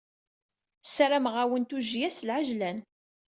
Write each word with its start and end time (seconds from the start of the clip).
Ssarameɣ-awen 0.85 1.63
tujjya 1.69 2.09
s 2.11 2.19
lɛejlan. 2.27 2.77